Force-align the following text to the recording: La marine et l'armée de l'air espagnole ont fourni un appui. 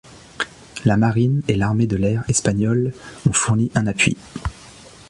La 0.83 0.97
marine 0.97 1.43
et 1.47 1.55
l'armée 1.55 1.85
de 1.85 1.95
l'air 1.95 2.23
espagnole 2.27 2.91
ont 3.29 3.33
fourni 3.33 3.69
un 3.75 3.85
appui. 3.85 4.17